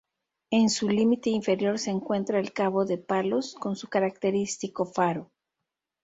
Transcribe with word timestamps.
En 0.49 0.71
su 0.71 0.89
límite 0.89 1.29
inferior 1.29 1.77
se 1.77 1.91
encuentra 1.91 2.39
el 2.39 2.53
Cabo 2.53 2.85
de 2.85 2.97
Palos 2.97 3.53
con 3.53 3.75
su 3.75 3.87
característico 3.87 4.87
faro. 4.87 5.29